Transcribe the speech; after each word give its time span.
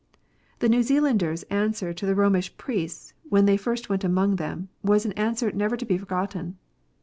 The 0.57 0.67
Xew 0.67 0.81
Zealander 0.81 1.31
s 1.31 1.43
answer 1.51 1.93
to 1.93 2.05
the 2.07 2.15
Romish 2.15 2.57
priests 2.57 3.13
when 3.29 3.45
they 3.45 3.55
first 3.55 3.87
went 3.87 4.03
among 4.03 4.37
them, 4.37 4.69
was 4.83 5.05
an 5.05 5.11
answer 5.11 5.51
never 5.51 5.77
to 5.77 5.85
be 5.85 5.99
forgotten. 5.99 6.57